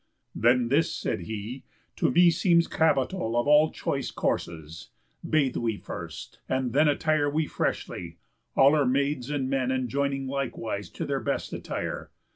"Then 0.33 0.69
this," 0.69 0.91
said 0.91 1.19
he, 1.29 1.63
"to 1.97 2.09
me 2.09 2.31
seems 2.31 2.67
capital 2.67 3.37
Of 3.39 3.45
all 3.47 3.71
choice 3.71 4.09
courses: 4.09 4.89
Bathe 5.29 5.57
we 5.57 5.77
first, 5.77 6.39
and 6.49 6.73
then 6.73 6.87
Attire 6.87 7.29
we 7.29 7.45
freshly; 7.45 8.17
all 8.55 8.73
our 8.73 8.87
maids 8.87 9.29
and 9.29 9.47
men 9.47 9.69
Enjoining 9.71 10.25
likewise 10.27 10.89
to 10.89 11.05
their 11.05 11.19
best 11.19 11.53
attire. 11.53 12.09